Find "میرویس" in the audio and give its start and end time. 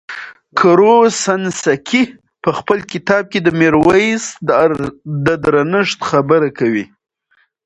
3.59-4.23